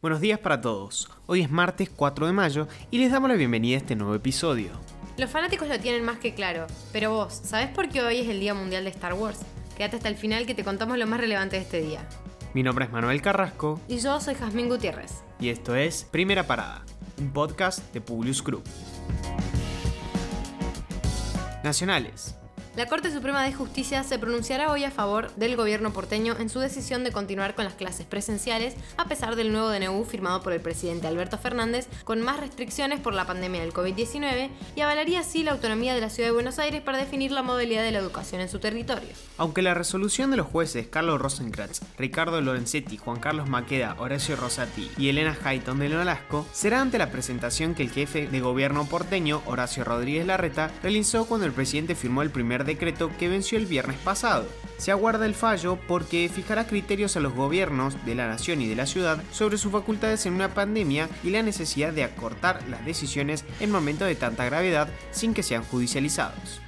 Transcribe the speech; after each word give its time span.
Buenos 0.00 0.20
días 0.20 0.38
para 0.38 0.60
todos. 0.60 1.10
Hoy 1.26 1.40
es 1.42 1.50
martes 1.50 1.90
4 1.94 2.26
de 2.26 2.32
mayo 2.32 2.68
y 2.90 2.98
les 2.98 3.10
damos 3.10 3.28
la 3.28 3.36
bienvenida 3.36 3.76
a 3.76 3.78
este 3.80 3.96
nuevo 3.96 4.14
episodio. 4.14 4.70
Los 5.16 5.30
fanáticos 5.30 5.66
lo 5.68 5.80
tienen 5.80 6.04
más 6.04 6.18
que 6.18 6.34
claro, 6.34 6.66
pero 6.92 7.10
vos, 7.10 7.34
¿sabés 7.42 7.68
por 7.68 7.88
qué 7.88 8.00
hoy 8.02 8.18
es 8.18 8.28
el 8.28 8.38
Día 8.38 8.54
Mundial 8.54 8.84
de 8.84 8.90
Star 8.90 9.14
Wars? 9.14 9.40
Quédate 9.76 9.96
hasta 9.96 10.08
el 10.08 10.16
final 10.16 10.46
que 10.46 10.54
te 10.54 10.62
contamos 10.64 10.98
lo 10.98 11.06
más 11.06 11.20
relevante 11.20 11.56
de 11.56 11.62
este 11.62 11.80
día. 11.80 12.06
Mi 12.54 12.62
nombre 12.62 12.84
es 12.86 12.90
Manuel 12.92 13.20
Carrasco 13.20 13.78
Y 13.88 13.98
yo 13.98 14.20
soy 14.20 14.34
Jazmín 14.34 14.68
Gutiérrez. 14.68 15.22
y 15.40 15.48
esto 15.50 15.74
es 15.74 16.04
Primera 16.04 16.46
Parada, 16.46 16.84
un 17.18 17.32
podcast 17.32 17.92
de 17.92 18.00
Publius 18.00 18.42
Group. 18.42 18.62
Nacionales. 21.64 22.36
La 22.78 22.86
Corte 22.86 23.10
Suprema 23.10 23.42
de 23.42 23.52
Justicia 23.52 24.04
se 24.04 24.20
pronunciará 24.20 24.70
hoy 24.70 24.84
a 24.84 24.92
favor 24.92 25.34
del 25.34 25.56
gobierno 25.56 25.92
porteño 25.92 26.36
en 26.38 26.48
su 26.48 26.60
decisión 26.60 27.02
de 27.02 27.10
continuar 27.10 27.56
con 27.56 27.64
las 27.64 27.74
clases 27.74 28.06
presenciales 28.06 28.76
a 28.96 29.08
pesar 29.08 29.34
del 29.34 29.50
nuevo 29.50 29.68
DNU 29.68 30.04
firmado 30.04 30.42
por 30.42 30.52
el 30.52 30.60
presidente 30.60 31.08
Alberto 31.08 31.38
Fernández 31.38 31.88
con 32.04 32.22
más 32.22 32.38
restricciones 32.38 33.00
por 33.00 33.14
la 33.14 33.26
pandemia 33.26 33.62
del 33.62 33.72
COVID-19 33.72 34.50
y 34.76 34.80
avalaría 34.80 35.18
así 35.18 35.42
la 35.42 35.50
autonomía 35.50 35.92
de 35.92 36.00
la 36.00 36.08
Ciudad 36.08 36.28
de 36.28 36.34
Buenos 36.34 36.60
Aires 36.60 36.80
para 36.80 36.98
definir 36.98 37.32
la 37.32 37.42
modalidad 37.42 37.82
de 37.82 37.90
la 37.90 37.98
educación 37.98 38.40
en 38.40 38.48
su 38.48 38.60
territorio. 38.60 39.08
Aunque 39.38 39.62
la 39.62 39.74
resolución 39.74 40.30
de 40.30 40.36
los 40.36 40.46
jueces 40.46 40.86
Carlos 40.86 41.20
Rosenkratz, 41.20 41.80
Ricardo 41.98 42.40
Lorenzetti, 42.40 42.96
Juan 42.96 43.18
Carlos 43.18 43.48
Maqueda, 43.48 43.96
Horacio 43.98 44.36
Rosati 44.36 44.88
y 44.96 45.08
Elena 45.08 45.36
Hayton 45.42 45.80
de 45.80 45.88
Nolasco, 45.88 46.46
será 46.52 46.80
ante 46.80 46.98
la 46.98 47.10
presentación 47.10 47.74
que 47.74 47.82
el 47.82 47.90
jefe 47.90 48.28
de 48.28 48.40
gobierno 48.40 48.84
porteño, 48.84 49.42
Horacio 49.46 49.82
Rodríguez 49.82 50.24
Larreta, 50.24 50.70
realizó 50.80 51.26
cuando 51.26 51.44
el 51.44 51.52
presidente 51.52 51.96
firmó 51.96 52.22
el 52.22 52.30
primer 52.30 52.67
decreto 52.68 53.10
que 53.18 53.28
venció 53.28 53.58
el 53.58 53.66
viernes 53.66 53.96
pasado. 53.98 54.46
Se 54.76 54.92
aguarda 54.92 55.26
el 55.26 55.34
fallo 55.34 55.76
porque 55.88 56.30
fijará 56.32 56.68
criterios 56.68 57.16
a 57.16 57.20
los 57.20 57.34
gobiernos 57.34 58.04
de 58.06 58.14
la 58.14 58.28
nación 58.28 58.62
y 58.62 58.68
de 58.68 58.76
la 58.76 58.86
ciudad 58.86 59.20
sobre 59.32 59.58
sus 59.58 59.72
facultades 59.72 60.24
en 60.26 60.34
una 60.34 60.54
pandemia 60.54 61.08
y 61.24 61.30
la 61.30 61.42
necesidad 61.42 61.92
de 61.92 62.04
acortar 62.04 62.62
las 62.68 62.84
decisiones 62.84 63.44
en 63.58 63.72
momentos 63.72 64.06
de 64.06 64.14
tanta 64.14 64.44
gravedad 64.44 64.88
sin 65.10 65.34
que 65.34 65.42
sean 65.42 65.64
judicializados. 65.64 66.60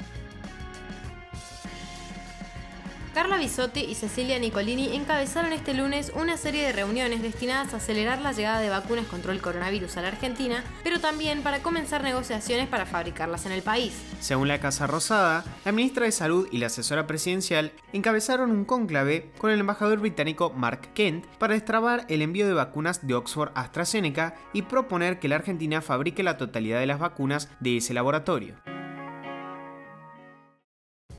Carla 3.21 3.37
Bisotti 3.37 3.81
y 3.81 3.95
Cecilia 3.97 4.39
Nicolini 4.39 4.97
encabezaron 4.97 5.53
este 5.53 5.75
lunes 5.75 6.11
una 6.17 6.39
serie 6.39 6.63
de 6.63 6.73
reuniones 6.73 7.21
destinadas 7.21 7.75
a 7.75 7.77
acelerar 7.77 8.23
la 8.23 8.33
llegada 8.33 8.61
de 8.61 8.71
vacunas 8.71 9.05
contra 9.09 9.35
el 9.35 9.43
coronavirus 9.43 9.99
a 9.99 10.01
la 10.01 10.09
Argentina, 10.09 10.65
pero 10.83 11.01
también 11.01 11.43
para 11.43 11.59
comenzar 11.59 12.03
negociaciones 12.03 12.67
para 12.67 12.87
fabricarlas 12.87 13.45
en 13.45 13.53
el 13.53 13.61
país. 13.61 13.93
Según 14.21 14.49
la 14.49 14.59
Casa 14.59 14.87
Rosada, 14.87 15.45
la 15.67 15.73
ministra 15.73 16.07
de 16.07 16.13
Salud 16.13 16.49
y 16.51 16.57
la 16.57 16.69
asesora 16.69 17.07
presidencial 17.07 17.73
encabezaron 17.93 18.53
un 18.53 18.65
cónclave 18.65 19.31
con 19.37 19.51
el 19.51 19.61
embajador 19.61 19.99
británico 19.99 20.55
Mark 20.57 20.95
Kent 20.95 21.27
para 21.39 21.53
destrabar 21.53 22.07
el 22.09 22.23
envío 22.23 22.47
de 22.47 22.55
vacunas 22.55 23.07
de 23.07 23.13
Oxford 23.13 23.53
AstraZeneca 23.55 24.35
y 24.55 24.63
proponer 24.63 25.19
que 25.19 25.29
la 25.29 25.37
Argentina 25.37 25.83
fabrique 25.83 26.23
la 26.23 26.39
totalidad 26.39 26.81
de 26.81 26.87
las 26.87 26.99
vacunas 26.99 27.51
de 27.61 27.77
ese 27.77 27.93
laboratorio. 27.93 28.55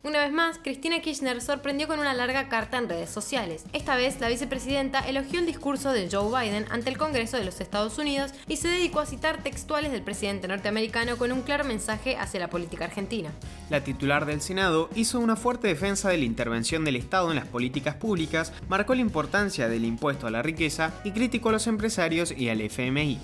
Una 0.03 0.17
vez 0.17 0.31
más, 0.31 0.57
Cristina 0.57 0.99
Kirchner 0.99 1.41
sorprendió 1.41 1.87
con 1.87 1.99
una 1.99 2.15
larga 2.15 2.49
carta 2.49 2.79
en 2.79 2.89
redes 2.89 3.11
sociales. 3.11 3.65
Esta 3.71 3.95
vez, 3.95 4.19
la 4.19 4.29
vicepresidenta 4.29 4.99
elogió 5.01 5.39
un 5.39 5.45
discurso 5.45 5.93
de 5.93 6.09
Joe 6.11 6.27
Biden 6.27 6.65
ante 6.71 6.89
el 6.89 6.97
Congreso 6.97 7.37
de 7.37 7.45
los 7.45 7.61
Estados 7.61 7.99
Unidos 7.99 8.31
y 8.47 8.57
se 8.57 8.67
dedicó 8.67 8.99
a 8.99 9.05
citar 9.05 9.43
textuales 9.43 9.91
del 9.91 10.01
presidente 10.01 10.47
norteamericano 10.47 11.17
con 11.17 11.31
un 11.31 11.43
claro 11.43 11.65
mensaje 11.65 12.17
hacia 12.17 12.39
la 12.39 12.49
política 12.49 12.85
argentina. 12.85 13.29
La 13.69 13.83
titular 13.83 14.25
del 14.25 14.41
Senado 14.41 14.89
hizo 14.95 15.19
una 15.19 15.35
fuerte 15.35 15.67
defensa 15.67 16.09
de 16.09 16.17
la 16.17 16.25
intervención 16.25 16.83
del 16.83 16.95
Estado 16.95 17.29
en 17.29 17.35
las 17.35 17.45
políticas 17.45 17.93
públicas, 17.93 18.53
marcó 18.67 18.95
la 18.95 19.01
importancia 19.01 19.69
del 19.69 19.85
impuesto 19.85 20.25
a 20.25 20.31
la 20.31 20.41
riqueza 20.41 20.99
y 21.03 21.11
criticó 21.11 21.49
a 21.49 21.51
los 21.51 21.67
empresarios 21.67 22.31
y 22.35 22.49
al 22.49 22.61
FMI. 22.61 23.19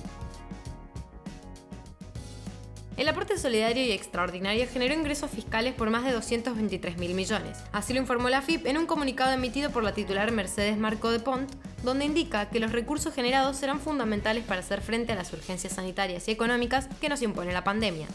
El 2.97 3.07
aporte 3.09 3.37
solidario 3.37 3.85
y 3.85 3.91
extraordinario 3.91 4.65
generó 4.67 4.95
ingresos 4.95 5.29
fiscales 5.29 5.75
por 5.75 5.91
más 5.91 6.03
de 6.03 6.13
223 6.13 6.97
mil 6.97 7.13
millones. 7.13 7.59
Así 7.71 7.93
lo 7.93 7.99
informó 7.99 8.27
la 8.27 8.41
FIP 8.41 8.65
en 8.65 8.79
un 8.79 8.87
comunicado 8.87 9.31
emitido 9.31 9.69
por 9.69 9.83
la 9.83 9.93
titular 9.93 10.31
Mercedes 10.31 10.79
Marco 10.79 11.11
de 11.11 11.19
Pont, 11.19 11.47
donde 11.83 12.05
indica 12.05 12.49
que 12.49 12.59
los 12.59 12.71
recursos 12.71 13.13
generados 13.13 13.57
serán 13.57 13.79
fundamentales 13.79 14.43
para 14.45 14.61
hacer 14.61 14.81
frente 14.81 15.13
a 15.13 15.15
las 15.15 15.31
urgencias 15.31 15.73
sanitarias 15.73 16.27
y 16.27 16.31
económicas 16.31 16.89
que 16.99 17.07
nos 17.07 17.21
impone 17.21 17.53
la 17.53 17.63
pandemia. 17.63 18.07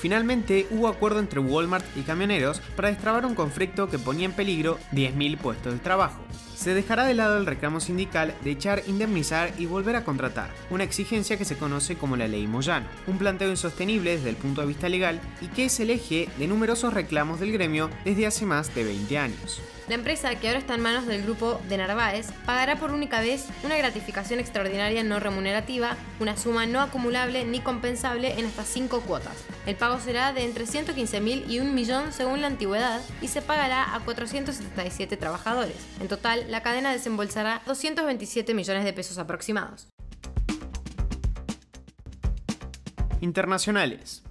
Finalmente, 0.00 0.66
hubo 0.70 0.88
acuerdo 0.88 1.20
entre 1.20 1.38
Walmart 1.38 1.86
y 1.96 2.02
camioneros 2.02 2.60
para 2.74 2.88
destrabar 2.88 3.24
un 3.24 3.36
conflicto 3.36 3.88
que 3.88 4.00
ponía 4.00 4.26
en 4.26 4.32
peligro 4.32 4.78
10.000 4.90 5.38
puestos 5.38 5.72
de 5.72 5.78
trabajo. 5.78 6.25
Se 6.66 6.74
dejará 6.74 7.04
de 7.04 7.14
lado 7.14 7.38
el 7.38 7.46
reclamo 7.46 7.78
sindical 7.78 8.34
de 8.42 8.50
echar, 8.50 8.82
indemnizar 8.88 9.52
y 9.56 9.66
volver 9.66 9.94
a 9.94 10.02
contratar, 10.02 10.50
una 10.68 10.82
exigencia 10.82 11.36
que 11.36 11.44
se 11.44 11.56
conoce 11.56 11.96
como 11.96 12.16
la 12.16 12.26
ley 12.26 12.48
Moyano, 12.48 12.88
un 13.06 13.18
planteo 13.18 13.50
insostenible 13.50 14.16
desde 14.16 14.30
el 14.30 14.34
punto 14.34 14.62
de 14.62 14.66
vista 14.66 14.88
legal 14.88 15.20
y 15.40 15.46
que 15.46 15.66
es 15.66 15.78
el 15.78 15.90
eje 15.90 16.28
de 16.36 16.48
numerosos 16.48 16.92
reclamos 16.92 17.38
del 17.38 17.52
gremio 17.52 17.88
desde 18.04 18.26
hace 18.26 18.46
más 18.46 18.74
de 18.74 18.82
20 18.82 19.16
años. 19.16 19.62
La 19.88 19.94
empresa, 19.94 20.34
que 20.34 20.48
ahora 20.48 20.58
está 20.58 20.74
en 20.74 20.80
manos 20.80 21.06
del 21.06 21.22
grupo 21.22 21.60
de 21.68 21.76
Narváez, 21.76 22.32
pagará 22.44 22.74
por 22.74 22.90
única 22.90 23.20
vez 23.20 23.46
una 23.62 23.76
gratificación 23.76 24.40
extraordinaria 24.40 25.04
no 25.04 25.20
remunerativa, 25.20 25.96
una 26.18 26.36
suma 26.36 26.66
no 26.66 26.80
acumulable 26.80 27.44
ni 27.44 27.60
compensable 27.60 28.36
en 28.36 28.46
hasta 28.46 28.64
5 28.64 29.02
cuotas. 29.02 29.44
El 29.64 29.76
pago 29.76 30.00
será 30.00 30.32
de 30.32 30.44
entre 30.44 30.64
115.000 30.64 31.48
y 31.48 31.60
1 31.60 31.72
millón 31.72 32.12
según 32.12 32.40
la 32.40 32.48
antigüedad 32.48 33.00
y 33.22 33.28
se 33.28 33.42
pagará 33.42 33.94
a 33.94 34.00
477 34.00 35.16
trabajadores. 35.16 35.76
En 36.00 36.08
total, 36.08 36.50
la 36.50 36.64
cadena 36.64 36.92
desembolsará 36.92 37.62
227 37.66 38.54
millones 38.54 38.84
de 38.84 38.92
pesos 38.92 39.18
aproximados. 39.18 39.86
Internacionales. 43.20 44.25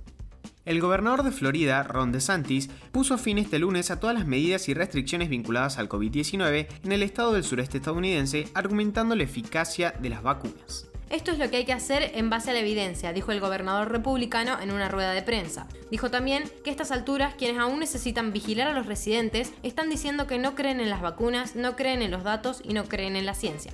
El 0.66 0.82
gobernador 0.82 1.22
de 1.22 1.32
Florida, 1.32 1.84
Ron 1.84 2.12
DeSantis, 2.12 2.72
puso 2.92 3.20
fin 3.20 3.38
este 3.38 3.60
lunes 3.60 3.92
a 3.92 4.00
todas 4.00 4.16
las 4.16 4.26
medidas 4.26 4.68
y 4.68 4.74
restricciones 4.74 5.30
vinculadas 5.30 5.78
al 5.78 5.88
COVID-19 5.88 6.68
en 6.84 6.92
el 6.92 7.04
estado 7.04 7.34
del 7.34 7.44
sureste 7.44 7.78
estadounidense, 7.78 8.48
argumentando 8.56 9.16
la 9.16 9.24
eficacia 9.24 9.92
de 9.92 10.10
las 10.10 10.24
vacunas. 10.24 10.88
Esto 11.12 11.32
es 11.32 11.38
lo 11.38 11.52
que 11.52 11.58
hay 11.58 11.66
que 11.66 11.74
hacer 11.74 12.14
en 12.16 12.32
base 12.32 12.50
a 12.50 12.54
la 12.54 12.62
evidencia, 12.62 13.14
dijo 13.14 13.32
el 13.32 13.40
gobernador 13.40 13.92
republicano 13.92 14.60
en 14.60 14.72
una 14.72 14.90
rueda 14.90 15.12
de 15.12 15.22
prensa. 15.22 15.68
Dijo 15.92 16.10
también 16.10 16.46
que 16.64 16.72
a 16.72 16.74
estas 16.74 16.90
alturas 16.90 17.36
quienes 17.36 17.60
aún 17.60 17.80
necesitan 17.80 18.34
vigilar 18.34 18.68
a 18.68 18.74
los 18.74 18.88
residentes 18.88 19.54
están 19.62 19.92
diciendo 19.92 20.26
que 20.26 20.40
no 20.40 20.56
creen 20.56 20.80
en 20.80 20.90
las 20.90 21.04
vacunas, 21.04 21.56
no 21.56 21.76
creen 21.76 22.02
en 22.02 22.10
los 22.10 22.24
datos 22.24 22.62
y 22.64 22.74
no 22.74 22.86
creen 22.86 23.16
en 23.16 23.28
la 23.28 23.36
ciencia. 23.36 23.72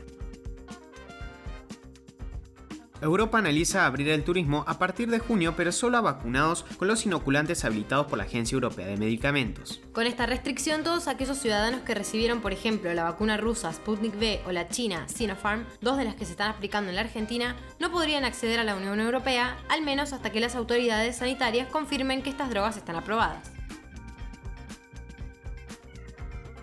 Europa 3.01 3.39
analiza 3.39 3.88
abrir 3.88 4.09
el 4.09 4.23
turismo 4.23 4.63
a 4.67 4.78
partir 4.78 5.09
de 5.09 5.17
junio, 5.17 5.56
pero 5.57 5.72
solo 5.72 5.97
a 5.97 6.01
vacunados 6.01 6.63
con 6.78 6.88
los 6.88 7.06
inoculantes 7.06 7.66
habilitados 7.66 8.06
por 8.06 8.19
la 8.19 8.25
Agencia 8.25 8.56
Europea 8.56 8.85
de 8.85 8.97
Medicamentos. 8.97 9.81
Con 9.91 10.06
esta 10.06 10.28
restricción, 10.28 10.84
todos 10.84 11.07
aquellos 11.07 11.39
ciudadanos 11.39 11.81
que 11.81 11.95
recibieron, 11.95 12.41
por 12.41 12.53
ejemplo, 12.53 12.94
la 12.94 13.03
vacuna 13.03 13.38
rusa 13.38 13.73
Sputnik 13.73 14.16
V 14.16 14.41
o 14.45 14.51
la 14.51 14.67
china 14.67 15.07
Sinopharm, 15.07 15.66
dos 15.81 15.97
de 15.97 16.06
las 16.06 16.16
que 16.16 16.25
se 16.25 16.31
están 16.31 16.51
aplicando 16.51 16.89
en 16.89 16.95
la 16.95 17.01
Argentina, 17.01 17.56
no 17.79 17.91
podrían 17.91 18.23
acceder 18.23 18.59
a 18.59 18.63
la 18.63 18.75
Unión 18.75 19.00
Europea, 19.00 19.57
al 19.69 19.81
menos 19.81 20.13
hasta 20.13 20.31
que 20.31 20.39
las 20.39 20.56
autoridades 20.56 21.18
sanitarias 21.18 21.68
confirmen 21.69 22.22
que 22.22 22.29
estas 22.29 22.51
drogas 22.51 22.78
están 22.78 22.95
aprobadas. 22.95 23.51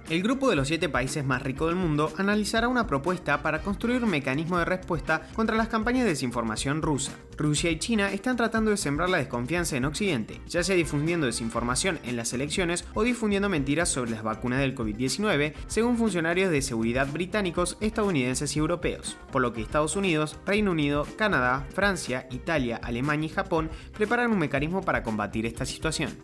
El 0.08 0.22
grupo 0.22 0.48
de 0.48 0.56
los 0.56 0.68
siete 0.68 0.88
países 0.88 1.22
más 1.22 1.42
ricos 1.42 1.68
del 1.68 1.76
mundo 1.76 2.10
analizará 2.16 2.66
una 2.68 2.86
propuesta 2.86 3.42
para 3.42 3.60
construir 3.60 4.02
un 4.02 4.08
mecanismo 4.08 4.58
de 4.58 4.64
respuesta 4.64 5.20
contra 5.34 5.54
las 5.54 5.68
campañas 5.68 6.04
de 6.04 6.10
desinformación 6.10 6.80
rusa. 6.80 7.12
Rusia 7.36 7.70
y 7.70 7.78
China 7.78 8.10
están 8.10 8.38
tratando 8.38 8.70
de 8.70 8.78
sembrar 8.78 9.10
la 9.10 9.18
desconfianza 9.18 9.76
en 9.76 9.84
Occidente, 9.84 10.40
ya 10.46 10.62
sea 10.62 10.76
difundiendo 10.76 11.26
desinformación 11.26 11.98
en 12.04 12.16
las 12.16 12.32
elecciones 12.32 12.86
o 12.94 13.02
difundiendo 13.02 13.50
mentiras 13.50 13.90
sobre 13.90 14.12
las 14.12 14.22
vacunas 14.22 14.60
del 14.60 14.74
COVID-19, 14.74 15.52
según 15.66 15.98
funcionarios 15.98 16.50
de 16.50 16.62
seguridad 16.62 17.06
británicos, 17.12 17.76
estadounidenses 17.82 18.56
y 18.56 18.60
europeos, 18.60 19.18
por 19.30 19.42
lo 19.42 19.52
que 19.52 19.60
Estados 19.60 19.94
Unidos, 19.94 20.38
Reino 20.46 20.70
Unido, 20.70 21.06
Canadá, 21.18 21.66
Francia, 21.74 22.26
Italia, 22.30 22.80
Alemania 22.82 23.26
y 23.26 23.34
Japón 23.34 23.68
preparan 23.92 24.32
un 24.32 24.38
mecanismo 24.38 24.80
para 24.80 25.02
combatir 25.02 25.44
esta 25.44 25.66
situación. 25.66 26.16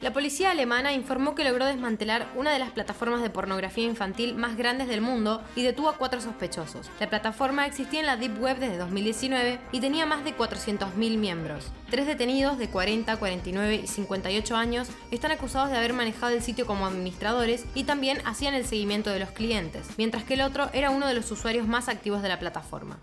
La 0.00 0.14
policía 0.14 0.50
alemana 0.50 0.94
informó 0.94 1.34
que 1.34 1.44
logró 1.44 1.66
desmantelar 1.66 2.26
una 2.34 2.50
de 2.52 2.58
las 2.58 2.70
plataformas 2.70 3.20
de 3.20 3.28
pornografía 3.28 3.84
infantil 3.84 4.34
más 4.34 4.56
grandes 4.56 4.88
del 4.88 5.02
mundo 5.02 5.42
y 5.54 5.62
detuvo 5.62 5.90
a 5.90 5.98
cuatro 5.98 6.22
sospechosos. 6.22 6.88
La 6.98 7.10
plataforma 7.10 7.66
existía 7.66 8.00
en 8.00 8.06
la 8.06 8.16
Deep 8.16 8.40
Web 8.40 8.60
desde 8.60 8.78
2019 8.78 9.60
y 9.72 9.80
tenía 9.80 10.06
más 10.06 10.24
de 10.24 10.34
400.000 10.34 11.18
miembros. 11.18 11.66
Tres 11.90 12.06
detenidos 12.06 12.56
de 12.56 12.70
40, 12.70 13.14
49 13.18 13.74
y 13.74 13.86
58 13.86 14.56
años 14.56 14.88
están 15.10 15.32
acusados 15.32 15.68
de 15.68 15.76
haber 15.76 15.92
manejado 15.92 16.32
el 16.32 16.42
sitio 16.42 16.64
como 16.66 16.86
administradores 16.86 17.66
y 17.74 17.84
también 17.84 18.22
hacían 18.24 18.54
el 18.54 18.64
seguimiento 18.64 19.10
de 19.10 19.18
los 19.18 19.32
clientes, 19.32 19.86
mientras 19.98 20.24
que 20.24 20.32
el 20.32 20.40
otro 20.40 20.70
era 20.72 20.88
uno 20.88 21.08
de 21.08 21.14
los 21.14 21.30
usuarios 21.30 21.68
más 21.68 21.90
activos 21.90 22.22
de 22.22 22.30
la 22.30 22.38
plataforma. 22.38 22.98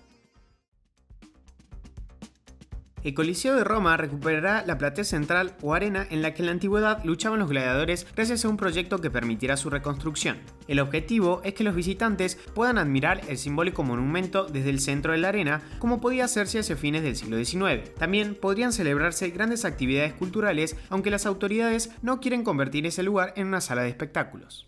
El 3.03 3.13
Coliseo 3.13 3.55
de 3.55 3.63
Roma 3.63 3.95
recuperará 3.95 4.63
la 4.65 4.77
platea 4.77 5.03
central 5.03 5.55
o 5.61 5.73
arena 5.73 6.07
en 6.09 6.21
la 6.21 6.33
que 6.33 6.41
en 6.41 6.47
la 6.47 6.51
antigüedad 6.51 7.03
luchaban 7.05 7.39
los 7.39 7.49
gladiadores 7.49 8.07
gracias 8.15 8.43
a 8.43 8.49
un 8.49 8.57
proyecto 8.57 8.99
que 8.99 9.11
permitirá 9.11 9.55
su 9.55 9.69
reconstrucción. 9.69 10.37
El 10.67 10.79
objetivo 10.79 11.41
es 11.43 11.53
que 11.53 11.63
los 11.63 11.75
visitantes 11.75 12.37
puedan 12.53 12.77
admirar 12.77 13.21
el 13.27 13.37
simbólico 13.37 13.83
monumento 13.83 14.45
desde 14.45 14.71
el 14.71 14.79
centro 14.79 15.11
de 15.11 15.19
la 15.19 15.29
arena, 15.29 15.61
como 15.79 16.01
podía 16.01 16.25
hacerse 16.25 16.59
hacia 16.59 16.75
fines 16.75 17.03
del 17.03 17.15
siglo 17.15 17.37
XIX. 17.37 17.93
También 17.93 18.35
podrían 18.35 18.73
celebrarse 18.73 19.29
grandes 19.29 19.63
actividades 19.63 20.13
culturales, 20.13 20.75
aunque 20.89 21.11
las 21.11 21.25
autoridades 21.25 21.91
no 22.01 22.19
quieren 22.19 22.43
convertir 22.43 22.85
ese 22.85 23.03
lugar 23.03 23.33
en 23.35 23.47
una 23.47 23.61
sala 23.61 23.83
de 23.83 23.89
espectáculos. 23.89 24.67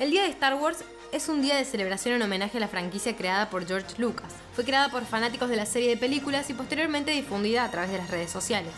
El 0.00 0.10
día 0.10 0.22
de 0.22 0.30
Star 0.30 0.54
Wars 0.54 0.82
es 1.12 1.28
un 1.28 1.42
día 1.42 1.56
de 1.56 1.66
celebración 1.66 2.14
en 2.14 2.22
homenaje 2.22 2.56
a 2.56 2.60
la 2.60 2.68
franquicia 2.68 3.14
creada 3.14 3.50
por 3.50 3.66
George 3.66 3.96
Lucas. 3.98 4.32
Fue 4.54 4.64
creada 4.64 4.90
por 4.90 5.04
fanáticos 5.04 5.50
de 5.50 5.56
la 5.56 5.66
serie 5.66 5.90
de 5.90 5.98
películas 5.98 6.48
y 6.48 6.54
posteriormente 6.54 7.10
difundida 7.10 7.64
a 7.64 7.70
través 7.70 7.90
de 7.92 7.98
las 7.98 8.10
redes 8.10 8.30
sociales. 8.30 8.72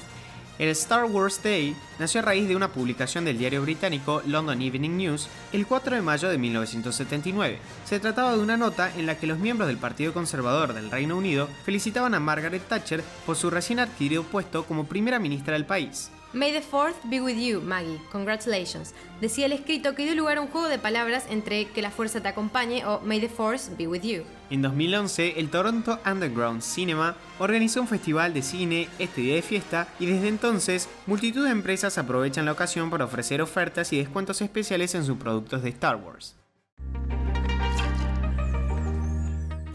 El 0.59 0.69
Star 0.69 1.05
Wars 1.07 1.43
Day 1.43 1.75
nació 1.99 2.21
a 2.21 2.25
raíz 2.25 2.47
de 2.47 2.57
una 2.57 2.73
publicación 2.73 3.25
del 3.25 3.39
diario 3.39 3.63
británico 3.63 4.23
London 4.27 4.61
Evening 4.61 4.97
News 4.97 5.29
el 5.53 5.67
4 5.67 5.97
de 5.97 6.03
mayo 6.03 6.29
de 6.29 6.39
1979. 6.39 7.59
Se 7.85 8.01
trataba 8.01 8.37
de 8.37 8.43
una 8.43 8.57
nota 8.57 8.93
en 8.97 9.07
la 9.07 9.19
que 9.19 9.27
los 9.27 9.39
miembros 9.39 9.69
del 9.69 9.79
Partido 9.79 10.13
Conservador 10.13 10.75
del 10.75 10.91
Reino 10.91 11.17
Unido 11.17 11.49
felicitaban 11.65 12.15
a 12.15 12.21
Margaret 12.21 12.63
Thatcher 12.69 13.03
por 13.25 13.37
su 13.37 13.51
recién 13.51 13.79
adquirido 13.79 14.25
puesto 14.25 14.65
como 14.65 14.85
primera 14.85 15.19
ministra 15.19 15.55
del 15.55 15.65
país. 15.65 16.11
May 16.35 16.53
the 16.53 16.63
Fourth 16.63 16.97
be 17.05 17.21
with 17.21 17.37
you, 17.37 17.61
Maggie. 17.61 18.01
Congratulations. 18.11 18.95
Decía 19.21 19.47
el 19.47 19.53
escrito 19.53 19.95
que 19.95 20.05
dio 20.05 20.15
lugar 20.15 20.39
a 20.39 20.41
un 20.41 20.49
juego 20.49 20.69
de 20.69 20.79
palabras 20.79 21.27
entre 21.29 21.67
que 21.67 21.83
la 21.83 21.91
fuerza 21.91 22.23
te 22.23 22.29
acompañe 22.29 22.87
o 22.87 23.01
May 23.01 23.21
the 23.21 23.29
Force 23.29 23.71
be 23.77 23.87
with 23.87 24.03
you. 24.03 24.23
En 24.53 24.61
2011, 24.61 25.41
el 25.41 25.49
Toronto 25.49 25.99
Underground 26.05 26.61
Cinema 26.61 27.17
organizó 27.39 27.81
un 27.81 27.89
festival 27.89 28.35
de 28.35 28.43
cine 28.43 28.87
este 28.99 29.23
día 29.23 29.37
de 29.37 29.41
fiesta 29.41 29.89
y 29.99 30.05
desde 30.05 30.29
entonces 30.29 30.91
multitud 31.07 31.47
de 31.47 31.51
empresas 31.51 31.97
aprovechan 31.97 32.45
la 32.45 32.53
ocasión 32.53 32.91
para 32.91 33.07
ofrecer 33.07 33.41
ofertas 33.41 33.95
y 33.95 33.97
descuentos 33.97 34.43
especiales 34.43 34.95
en 34.95 35.07
sus 35.07 35.17
productos 35.17 35.63
de 35.63 35.71
Star 35.71 35.97
Wars. 35.97 36.37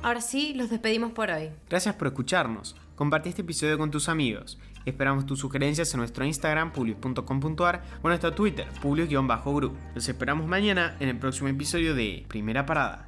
Ahora 0.03 0.21
sí, 0.21 0.53
los 0.53 0.69
despedimos 0.69 1.11
por 1.11 1.31
hoy. 1.31 1.49
Gracias 1.67 1.95
por 1.95 2.09
escucharnos. 2.09 2.75
Compartí 2.95 3.29
este 3.29 3.41
episodio 3.41 3.79
con 3.79 3.89
tus 3.89 4.07
amigos. 4.09 4.59
Esperamos 4.85 5.25
tus 5.25 5.39
sugerencias 5.39 5.91
en 5.95 6.01
nuestro 6.01 6.23
Instagram, 6.23 6.71
publius.com.ar 6.71 7.81
o 8.03 8.07
en 8.07 8.09
nuestro 8.09 8.31
Twitter, 8.31 8.67
publius-group. 8.79 9.75
Los 9.95 10.07
esperamos 10.07 10.45
mañana 10.45 10.95
en 10.99 11.09
el 11.09 11.17
próximo 11.17 11.47
episodio 11.47 11.95
de 11.95 12.25
Primera 12.27 12.67
Parada. 12.67 13.07